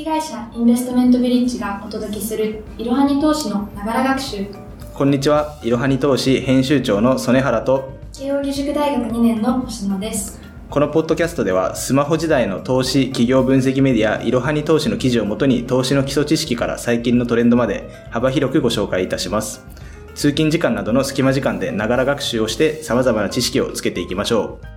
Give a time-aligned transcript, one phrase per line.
[0.00, 4.46] 式会社インベストメントビリッジがお届けするいろはに投資のながら学習
[4.94, 10.40] こんにちは、いろはに投資編集長の曽根原と、慶應義塾大学2年の星野です
[10.70, 19.66] このポッドキャストでは、スマホ時代の投資、企業分析メディア、いろはに投資の記事をもとに、投資の基礎知識から最近のトレンドまで幅広くご紹介いたします。
[20.14, 24.69] 通勤時間などの隙間時間でながら学習をして、様々な知識をつけていきましょう。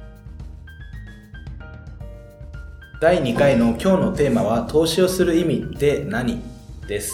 [3.03, 6.41] 第2回の今日のテーマは、投資をする意味って何？
[6.87, 7.11] です。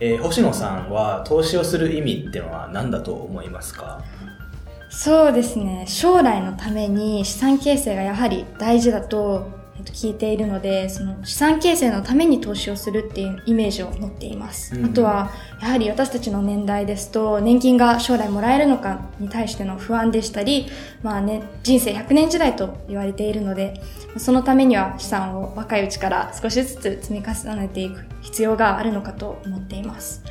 [0.00, 4.02] えー星野さんは投資をする意味っていうのは何だと思いますか？
[4.90, 5.84] そうですね。
[5.86, 9.48] 将来のために資産形成がやはり大事だと
[9.88, 15.30] と聞いているのでその資産形成のために投資をするっていうイメージを持っています、うんあとは
[15.60, 20.68] やはり私たちの年代ですと年金が将来もらえるのかに対しての不安でしたり、
[21.02, 23.82] まあね、人生100年時代と言われているので
[24.18, 30.22] そのためには資産を若いうちから少しずつ積み重ねていく必要があるのかと思っています。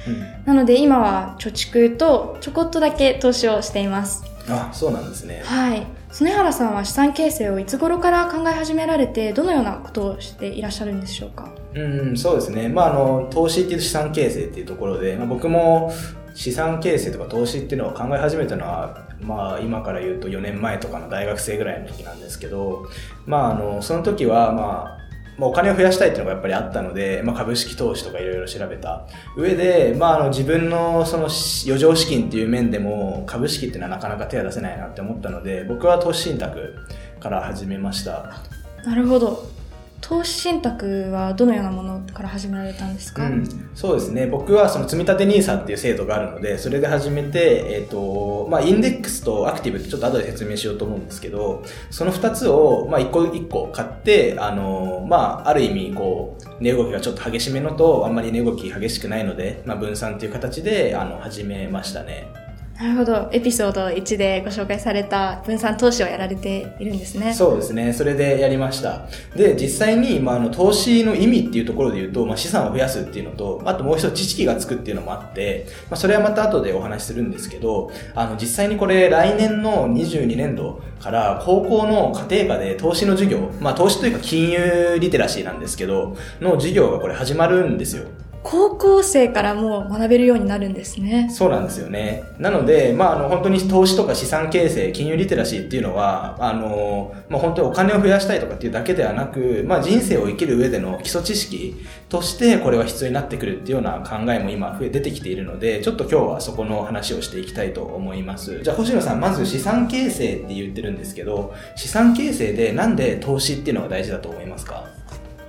[0.46, 4.24] なので今は貯蓄とちょこっとだけ投資をしています。
[4.50, 5.42] あ、そうなんですね。
[5.46, 5.86] はい。
[6.10, 11.50] 曽根原さんは資産形成をいつ頃から考え始められて、どのようなことをしていらっしゃるんでしょうか？
[11.76, 12.70] うん、そうですね。
[12.70, 15.92] まあ、あの、投資っていう資産形成っていうところで、まあ、僕も
[16.34, 22.88] 資産形成とか投資っていうのを考え始めたのは、まあ、今から言うと4年前とかの大学生ぐらいの時なんですけど、
[23.26, 25.07] まあ、あの、その時は、まあ、
[25.38, 31.30] まあ、お金を増やしたいっていうのがやっぱりあったので、まあ、株式投資とかいろいろ調べた上で、まあ、あの自分のその
[31.66, 36.76] 余剰資金っていう面でも株式っていうのはなかなか手は出せないなって思ったので僕は投資信託
[37.20, 38.42] から始めました。
[38.84, 39.58] なるほど。
[40.02, 44.28] 投資信託はどのようなものから始められたんですか、うん、そうですね。
[44.28, 62.47] 僕はその積立 NISA っていう制度があるので、それで始めて、えっ、と、まあ、インデックスとアクティブってちょっと後で説明しようと思うんですけど、その二つを、まあ、一個一個買って、あの、まあ、ある意味、こう、値動きがちょっと激しめのと、あんまり値動き激しくないので、まあ、分散っていう形で、あの、始めましたね。
[62.80, 63.28] なるほど。
[63.32, 67.34] エピソード1でご紹介された分散投資をやられているんですね。
[67.34, 67.92] そうですね。
[67.92, 69.08] それでやりました。
[69.36, 88.06] で、実際に、まあ、あの、投資の意味っていうところで言うと、まあ、資産を増やすっていうのと、あともう一つ知識がつくっていうのもあって、まあ、それはまた後でお話しするんですけど、あの、実際にこれ、来年の22年度から、高校の家庭科で投資の授業、まあ、投資というか金融リテラシーなんですけど、の授業がこれ始まるんですよ。
[88.44, 91.30] 高校生からも学べるようになるんですね。
[91.30, 92.24] そうなんですよね。
[92.40, 101.76] なので、まあ、あの、本当に投資とか資産形成、金融リテラシーっていうのは、あの、まあ、本当にお金を増やしたいとかっていうだけではなく、まあ、人生を生きる上での基礎知識
[102.08, 108.62] として、これは必要になってくるっていうような考えも今増え出てきているので、ちょっと今日はそこの話をしていきたいと思います。
[108.64, 114.86] じゃあ、星野さん、まず資産形成って言ってるんですけど、資産形成でなんで投資っていうのが大事だと思いますか？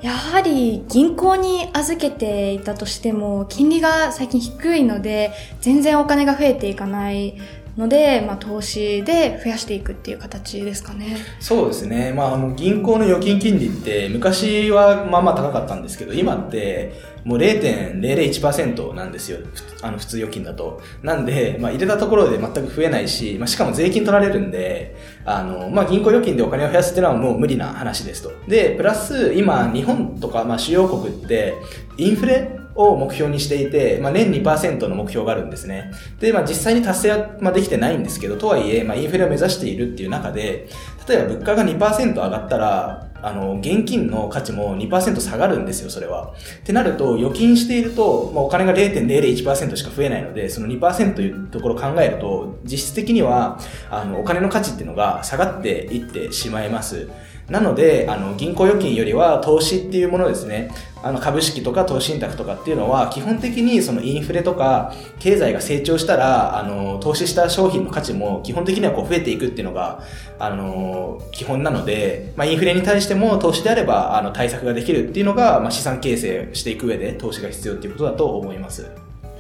[0.01, 7.37] やはり銀行に預けていたとしても金利が最近低いので全然お金が増えていかない。
[7.79, 11.17] ので、まあ、投資で増やしていくっていう形ですかね。
[11.39, 12.13] そうですね。
[12.13, 16.93] まあ、あの、銀行の預金金利って、昔はまあまあ高かったんですけど、今って、
[17.25, 19.39] もう0.001%なんですよ。
[19.81, 20.81] あの、普通預金だと。
[21.03, 28.33] なんで、まあ、入れたところで全く増えないし、まあ、しかも税金取られるんで、あの、まあ、銀行預金でお金を増やすっていうのはもう無理な話ですと。
[28.49, 31.55] で、プラス、今、日本とか、まあ、主要国って、
[31.97, 35.91] インフレを目標にしていて、まあ、年2%の目標があるんですね。
[36.21, 40.69] で、まあ、実際に達成は、まあ、できてないんですけど、とはいえ、まあ、インフレを目指しているっていう中で、
[41.09, 46.35] 例えば物価が2%上がったら、あの、現金の価値も2%下がるんですよ、それは。
[46.61, 53.59] ってなると、預金していると、まあ、お金が0.001%しか増えないので、その2%というところを考えると、実質的には、
[53.91, 57.09] あの、お金の価値っていうのが下がっていってしまいます。
[57.49, 60.71] なので、あの、銀行預金よりは投資っていうものですね。
[61.03, 70.03] あの、株式とか投資信託とかっていうのは、基本的にそのインフレとか、経済が成長したら、あの、投資した商品の価値も基本的にはこう増えていくっていうのが、
[70.39, 78.91] あの、基本なので、まあ、インフレに対しても投資であれば、あの、対策ができるっていうのが、まあ、資産形成していく上で投資が必要っていうことだと思います。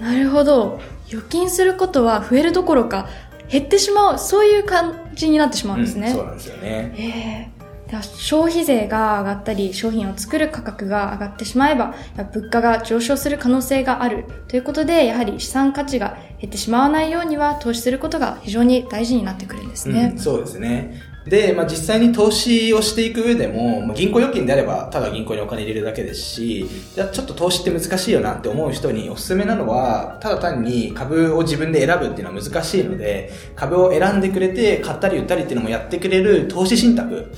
[0.01, 0.81] なるほど。
[1.09, 3.09] 預金することは増えるどころか
[3.51, 6.09] 減ってしまう、そういう感じになってしまうんですね。
[6.09, 6.95] うんそうなんですよね。
[6.97, 7.58] ええでは
[8.03, 11.95] 消費税が上がったり、商品を作る価格が上がってしまえば、
[12.33, 20.13] 物価が上昇する可能性があるということで、やはり資産価値が減ってしまわないようには投資することが非常に大事になってくるんですね。
[20.13, 21.19] うん、そうですね。
[21.29, 37.31] で、まあ、実際に投資をしていく上でも、まあ、銀行預金であれば、ただ銀行にお金入れるだけですし、じゃあちょっと投資って難しいよなって思う人におすすめなのは、ただ単に株を自分で選ぶっていうのは難しいので、株を選んでくれて、買ったり売ったりっていうのもやってくれる投資信託。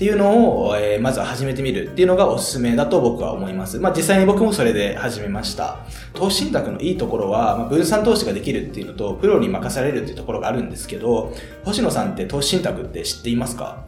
[0.00, 3.78] っていうのを、えー、まずは始めてみるっていうのがおすすめだと僕は思います。
[3.78, 5.80] まあ実際に僕もそれで始めました。
[6.14, 11.34] 投資信託のいいところは、まあ、分散投資ができるっていうのと、プロに任されるっていうところがあるんですけど、
[11.66, 13.84] 星野さんって投資信託って知っていますか？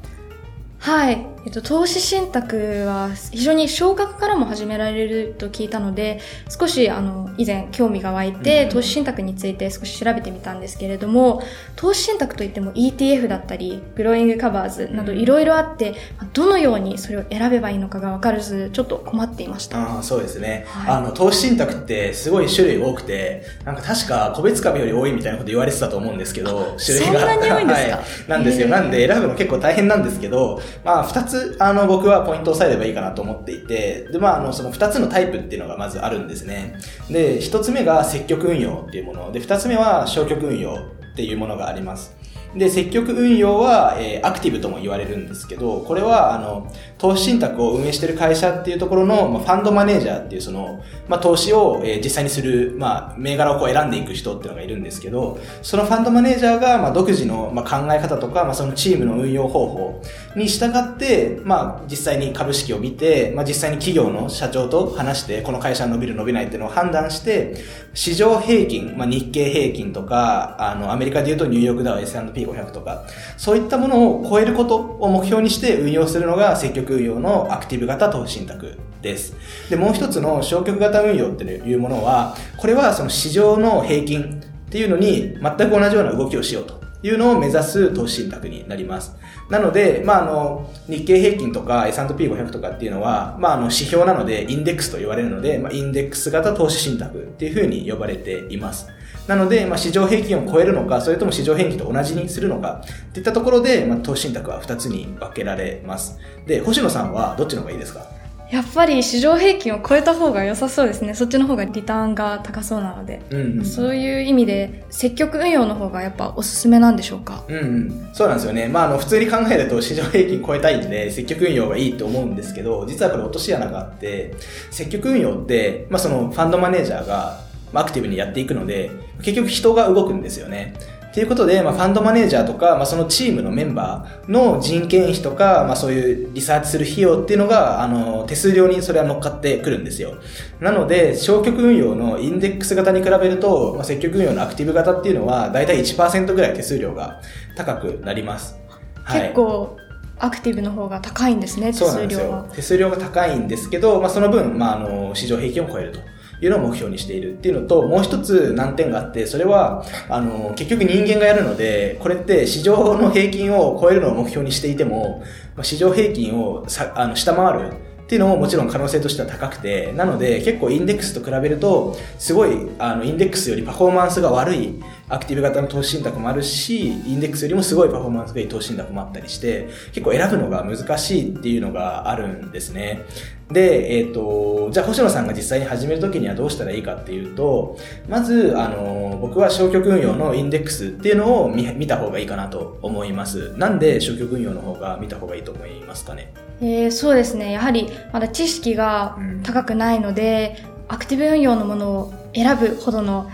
[0.80, 1.31] はい。
[1.44, 11.42] えっと、投資信託は非常に少額からも始められると聞いたので、少しあの、以前興味が湧いて、投資信託について少し調べてみたんですけれども、
[11.74, 15.94] 投資信託といっても ETF だったり、グローイングカバーズなどいろいろあって、
[16.32, 19.78] どのようにそれを選べばいいのかがわからず、ちょっと困っていました。
[19.78, 20.64] ああ、そうですね。
[20.68, 27.20] はい、あの、投資信託ってすごい種類多くて、なんか確か個別株より多いみたいなこと言われてたと思うんですけど、種類が。
[27.20, 28.68] そんなに多いんですか、 はい、なんですよ。
[28.68, 36.78] なんで選ぶの結構大変なんですけど、まあ、二つ、つあの、僕はポイントを押さえればいいかなと思っていて、で、まあ、あの、その2つのタイプっていうのがまずあるんですね。
[37.10, 39.32] で、1つ目が積極運用っていうもの。
[39.32, 40.74] で、2つ目は消極運用
[41.12, 42.21] っていうものがあります。
[42.54, 60.02] で、積極運用は、えー、アクティブとも言われるんですけど、これは、あの、投資信託を運営している会社っていうところの、まあ、ファンドマネージャーっていうその、まあ、投資を、えー、実際にする、まあ、銘柄をこう選んでいく人っていうのがいるんですけど、そのファンドマネージャーが、まあ、独自の、まあ、考え方とか、まあ、そのチームの運用方法
[60.36, 67.56] に従って、まあ、実際に株式を見て、まあ、実際に企業の社長と話して、この会社伸びる伸びないっていうのを判断して、
[67.94, 72.00] 市場平均、まあ、日経平均とか、あの、アメリカで言うとニューヨークダウ
[72.46, 73.04] 500とか、
[73.36, 79.34] そういったものを超えることを目標にして運用するのが積極運用のアクティブ型投資信託です。
[79.68, 89.14] で、もう一つの消極型運用っていうものは、これはその市場の平均っていうのに全く同じような動きをしようというのを目指す投資信託になります。
[89.50, 98.88] なので、まあ、あの、日経平均とか S&P500 とかっていうのは、まあ、あの、指標なので、インデックスと言われるので、まあ、インデックス型投資信託っていうふうに呼ばれています。
[99.28, 106.18] なので、まあ、市場平均を超えるのか、それとも市場平均と同じにするのか、っていったところで、まあ、投資信託は2つに分けられます。
[106.46, 108.06] で、星野さんはどっちの方がいいですか？
[108.50, 111.14] やっぱり市場平均を超えた方が良さそうですね。
[111.14, 113.22] そっちの方がリターンが高そうなので。
[113.30, 117.44] うんうん、そういう意味で、積極運用の方がやっぱおすすめなんでしょうか？
[117.48, 118.10] うんうん。
[118.12, 118.68] そうなんですよね。
[118.68, 124.34] まあ、あの、普通に考えると市場平均超えたいんで、積極運用がいいと思うんですけど、実はこれ落とし穴があって、
[124.70, 127.40] 積極運用って、まあ、そのファンドマネージャーが
[127.80, 128.90] アクティブにやっていくので、
[129.22, 130.74] 結局人が動くんですよね。
[131.12, 140.14] ということで、まあ、ファンドマネージャーとか、まあ、そのチームのメンバーの人件費とか、まあ、そういうリサーチする費用っていうのが、あの、手数料にそれは乗っかってくるんですよ。
[140.60, 147.20] なので、消極運用のインデックス型に比べると、まあ、積極運用のアクティブ型っていうのは、だいたい1%ぐらい手数料が
[147.56, 148.56] 高くなります。
[149.04, 149.76] はい、結構、
[150.18, 152.46] アクティブの方が高いんですね、手数料は。
[152.54, 156.00] 手数料が高いんですけど、まあ、その分、まあ、あの、市場平均を超えると。
[156.42, 165.22] いうのを目標にしているっていうのと、もう一つ難点があって、それは、あの、結局人間がやるので、これって市場の平均を超えるのを目標にしていても、
[165.62, 167.72] 市場平均をさあの下回る
[168.02, 183.02] っていうのももちろん可能性としては高くて、なので結構インデックスと比べると、すごい、あの、インデックスよりパフォーマンスが悪いアクティブ型の投資信託もあるし、インデックスよりもすごいパフォーマンスがいい投資信託もあったりして、結構選ぶのが難しいっていうのがあるんですね。
[183.50, 187.76] で、えっ、ー、と、じゃあ星野さんが実際に始めるときにはどうしたらいいかっていうと、
[188.08, 193.52] まず、あの、僕は消極運用のインデックスっていうのを見見た方がいいかなと思います。
[193.58, 196.32] なんで消極運用の方が見た方がいいと思いますかね？
[196.62, 197.52] えー、そうですね。
[197.52, 200.56] やはり、まだ知識が高くないので、
[200.88, 203.28] うん、アクティブ運用のものを選ぶほどの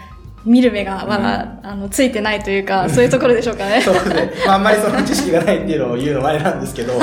[0.44, 3.80] 見る目がまだ、うん、あの、ついてないというか、そういうところでしょうかね。
[3.84, 4.32] そうですね。
[4.46, 6.94] まあ、あんまりその知識がないっていうのを言うのもあれなんですけど、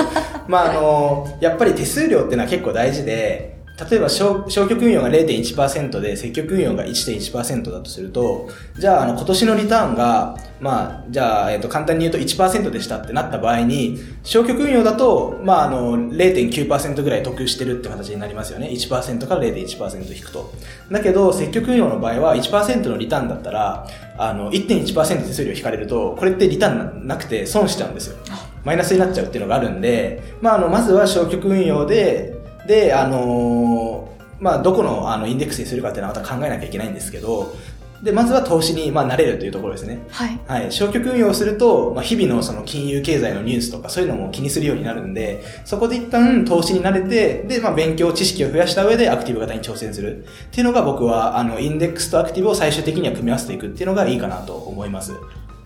[0.47, 18.69] まあ、あの、やっぱり手数料っていうのは結構大事で、例えば消、消極運用が0.1%で積極運用が1.1%だとすると、じゃあ、あの、今年のリターンが、まあ、じゃあ、えっ、と、簡単に言うと1%でしたってなった場合に、消極運用だと、まあ、あの、0.9%ぐらい得してるって形になりますよね。
[18.69, 20.53] 1%から0.1%引くと。
[20.89, 28.17] だけど、積極運用の場合は1%のリターンだったら、あの、1.1%手数料引かれると、これってリターンなくて損しちゃうんですよ。
[28.63, 32.34] マイナスになっちゃうっていうのがあるんで、まあ、あの、まずは消極運用で、
[32.67, 37.55] で、あのー、まあ、どこのあのインデックスにするかっていうのはまた考えなきゃいけないんですけど、
[38.03, 39.99] で、まずは投資に、まあ、慣れるというところですね。
[40.09, 40.39] はい。
[40.47, 40.71] はい。
[40.71, 55.13] 消極運用をすると、まあ、日々のその金融経済のニュースとかそういうのも気にするようになるんで、そこで一旦投資に慣れて、で、まあ、勉強、知識を増やした上でアクティブ型に挑戦するっていうのが僕は、あの、インデックスとアクティブを最終的には組み合わせていくっていうのがいいかなと思います。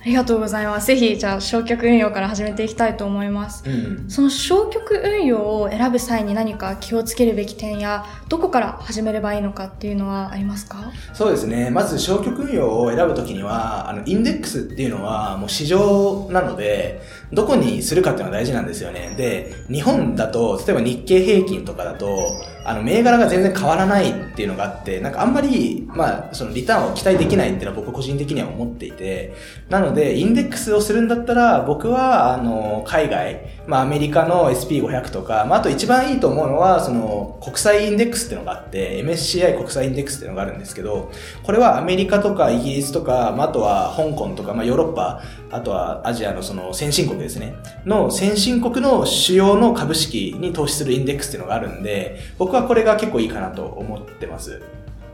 [0.02, 0.88] ありがとうございます。
[0.88, 3.66] ぜひ、じゃあ、消極運用から始めていきたいと思います。
[3.70, 4.10] うん。
[4.10, 10.94] その消極運用を選ぶ際に何か気をつけるべき点や、どこから始めればいいのかっていうのはありますか？
[11.14, 11.70] そうですね。
[11.70, 17.02] まず消極運用を選ぶときには、あの、インデックスっていうのはもう市場なので、
[17.34, 19.16] どこにするかっていうのが大事なんですよね。
[19.18, 29.34] で、日本だと、例えば日経平均とかだと、あの、銘柄が全然変わらないっていうのがあって、なんかあんまり、まあ、そのリターンを期待できないっていうのは僕個人的には思っていて、
[29.70, 41.12] なので、インデックスをするんだったら、僕は、あの、海外、まあ、アメリカの SP500 とか、まあ、あと一番いいと思うのは、その、国際インデックスっていうのがあって、MSCI 国際インデックスっていうのがあるんですけど、
[41.42, 47.56] これはアメリカとかイギリスとか、まあ、あとは香港とか、まあ、ヨーロッパ、あとはアジアのその先進国ですね。
[47.86, 54.62] の先進国の主要の株式に投資するインデックスっていうのがあるんで、僕はこれが結構いいかなと思ってます。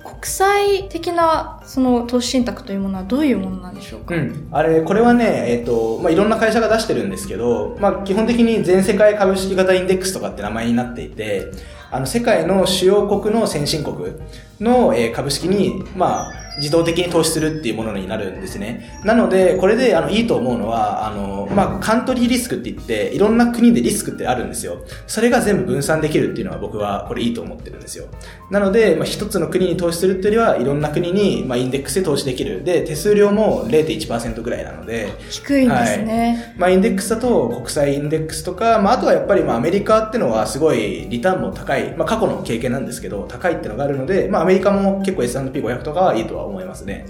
[0.03, 4.47] 国際的な、その投資信託というものはどういうものなんでしょうか、うん。
[4.51, 11.51] あれ、これはね、えっ、と、まあ、いろんな会社が出してるんですけど、まあ、基本的に全世界株式型インデックスとかって名前になっていて、
[11.89, 14.13] あの、世界の主要国の先進国
[14.59, 18.99] の、えー株式に、まあ、自動的に投資するっていうものになるんですね。
[19.03, 24.83] なので、これで、あの、いいと思うのは、あの、まあ、カントリーリスクって言って、いろんな国でリスクってあるんですよ。
[25.07, 28.05] それが全部分散できるっていうのは僕はこれいいと思ってるんですよ。
[28.49, 32.63] なので、まあ、一つの国に投資するっていうよりは、いろんな国に、まあ、インデックスで投資できる。
[32.63, 36.53] で、手数料も0.1%ぐらいなので、低いんですね。
[36.57, 47.05] まあ、インデックスだと国際インデックスとか、まあ、あとはやっぱりまあアメリカってのはすごいリターンも高い、まあ、過去の経験なんですけど、高いってのがあるので、まあ、アメリカも結構 S&P500 とかはいいとは思いますね。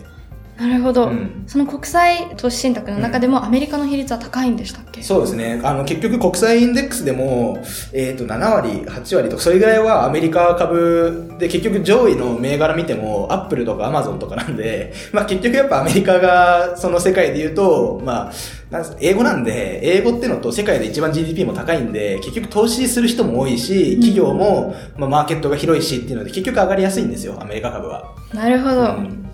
[0.57, 1.43] なるほど、うん。
[1.47, 5.59] その国際投資信託の中でもアメリカの比率は高いんでしたっけ、そうですね。
[5.63, 28.15] あの、結局国際インデックスでも、えっ、と、7割、8割とか、それぐらいはアメリカ株で、結局上位の銘柄見ても、アップルとかアマゾンとかなんで、まあ結局やっぱアメリカが、その世界で言うと、まあ、英語なんで、英語ってのと世界で一番 GDP も高いんで、結局投資する人も多いし、企業も、まあマーケットが広いしっていうので、結局上がりやすいんですよ、アメリカ株は。
[28.33, 29.25] なるほど、うん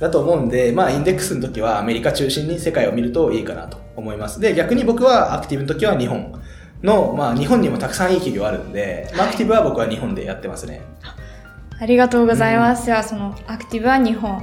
[0.00, 4.40] だと思うんで、まあ、インデックスの時はアメリカ中心に世界を見るといいかなと思います。
[4.40, 6.40] で、逆に僕はアクティブの時は日本
[6.82, 10.80] の、まあ、日本にもたくさんいい企業あるんで、まあ、アクティブは僕は日本でやってますね。
[11.78, 12.86] ありがとうございます。
[12.86, 14.42] では、そのアクティブは日本、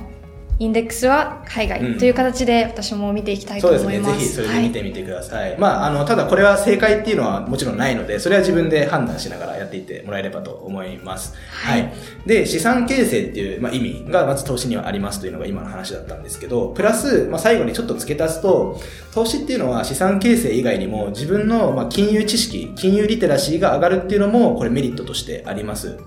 [0.60, 3.98] インデックスは海外うんという形で私も見ていきたいとそうですね。
[4.00, 4.20] 思います。
[4.20, 5.56] ぜひそれで見てみてください。
[5.60, 11.36] まあ、あの、ただこれは正解っていうのはもちろんないので、それは自分で判断しながらやっていってもらえればと思います。
[11.52, 11.94] はい。
[12.26, 18.80] で、資産形成っていう、まあ、意味がまず投資にはありますというのが今の話だったんですけど、プラス、まあ、最後にちょっと付け足すと、
[19.14, 25.98] 投資っていうのは資産形成以外にも自分の、まあ、金融知識、金融リテラシーが上がるっていうのも、これメリットとしてあります。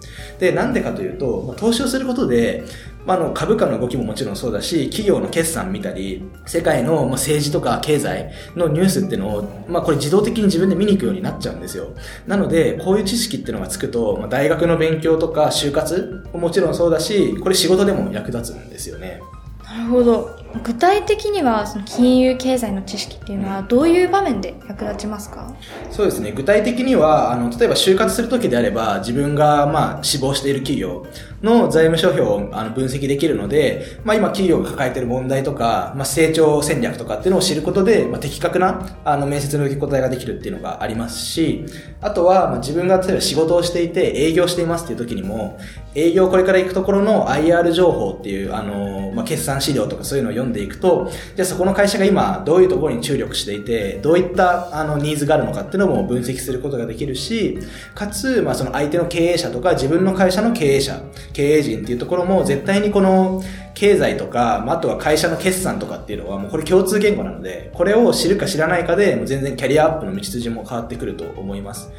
[0.40, 2.64] で、なんでかというと、まあ、投資をすることで、
[3.10, 11.88] まあ、あの株価の動きももちろんそうだし、企業の決算見たり、世界のまあ政治とか経済のニュースっていうのを、まあ、これ自動的に自分で見に行くようになっちゃうんですよ。
[12.28, 19.20] なので、こういう知識っていうのがつくと、まあ、大学の勉強とか就活ももちろんそうだし、これ仕事でも役立つんですよね。
[19.64, 20.36] なるほど。
[20.64, 25.54] 具体的には、その金融経済の知識っていうのはどういう場面で役立ちますか？
[25.92, 26.32] そうですね。
[26.32, 31.06] 具体的には、あの、例えば就活するときであれば、自分が、まあ、志望している企業
[31.42, 41.64] の財務諸表をあの分析できるので、まあ、今企業が抱えている問題とか、まあ、成長戦略とかっていうのを知ることで、まあ、的確な、あの、面接の受け答えができるっていうのがありますし、
[42.00, 45.58] あとは、まあ、自分が例えば仕事をしていて営業していますっていう時にも、
[45.94, 57.58] 営業これから行くところの IR 情報っていう、あの、まあ、決算資料とかそういうのを読んでいくと、じゃあそこの会社が今どういうところに注力していて、どういったあのニーズがあるのかっていうのも分析することができるし、
[57.94, 63.42] かつ、まあ、その相手の経営者とか自分の会社の経営者、経営陣っていうところも絶対にこの
[63.74, 71.90] 経済とか、まあ、とは会社の決算とかっていうのはもうこれ共通言語なので、これを知るか知らないかで、も全然キャリアアップの道筋も変わってくると思います。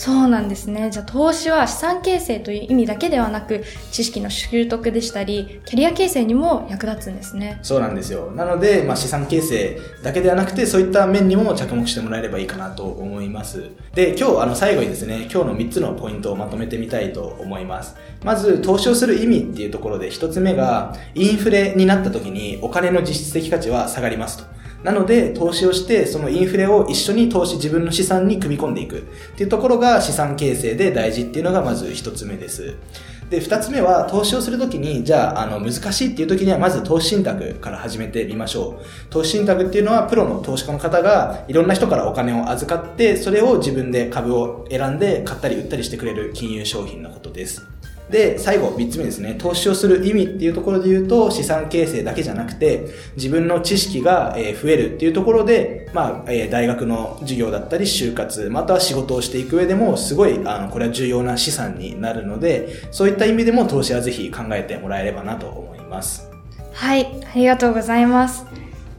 [0.00, 0.88] そうなんですね。
[0.90, 7.58] じゃあ投資は資産形成という意味だけではなく、知識の習得でしたり、キャリア形成にも役立つんですね。
[7.60, 8.30] そうなんですよ。
[8.30, 13.72] なので、まあ、資産形成だけではなくて、そういった面にも着目してもらえればいいかなと思います。
[13.94, 17.94] で、今日、あの、最後にですね、今日の3つのポイントをまとめてみたいと思います。
[18.24, 24.59] まず、投資をする意味っていうところで、1つ目が、インフレになった時にお金の実質的価値は下がりますと。
[24.82, 29.00] なので、投資をして、そのインフレを一緒に投資、自分の資産に組み込んでいくっ
[29.36, 32.76] ていうところが資産形成で大事っていうのがまず一つ目です。
[33.30, 38.84] で、二つ目は、投資をするときに、じゃあ、あの、難しいっていうときには、まず投資信託から始めてみましょう。
[39.08, 47.79] 投資信託っていうのは、プロの投資家の方が、いろんな人からお金を預かって、それを自分で株を選んで買ったり売ったりしてくれる金融商品のことです。
[48.10, 49.36] で、最後、3つ目ですね。
[49.38, 52.86] 投資をする意味っていうところで言うと、資産形成だけじゃなくて、
[53.16, 66.28] 自分の知識が増えるっていうところで、まあ、大学の授業だったり、就活、または仕事をしていく上でも、すごい、あの、これは重要な資産になるので、そういった意味でも投資はぜひ考えてもらえればなと思います。
[66.72, 68.44] はい、ありがとうございます。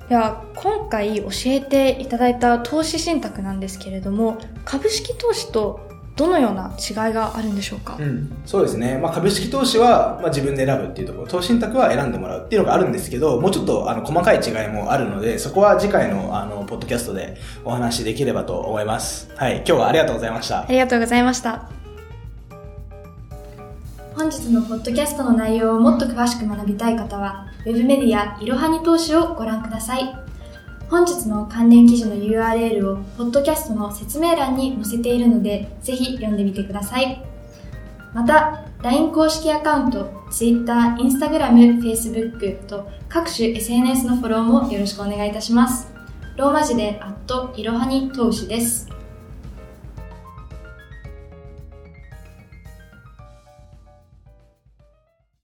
[0.07, 5.90] では、今回教えていただいた投資信託なんですけれども、株式投資と
[6.21, 8.99] どのような違いがあるんでしょうか、うん、そうですね。
[8.99, 19.31] まあ、株式投資は、まあ、自分で選ぶっていうところ、投資信託は選んでもらうっていうのがあるんですけど、もうちょっと、あの、細かい違いもあるので、そこは次回の、あの、ポッドキャストでお話しできればと思います。
[19.35, 19.57] はい。
[19.57, 20.65] 今日はありがとうございましたあ。
[20.69, 21.69] りがとうございました。
[24.15, 30.30] 本日のポッドキャストの内容をもっと詳しく学びたい方は、ウェブメディアいろはに投資をご覧ください。
[30.91, 37.23] 本日の関連記事の URL をポッドキャストの説明欄に載せているので、ぜひ読んでみてください。
[38.13, 45.93] また、LINE 公式アカウント、Twitter、Instagram、Facebook と各種 SNS のフォローもよろしくお願いいたします。
[46.35, 48.90] ローマ字で、アットいろはに投資です。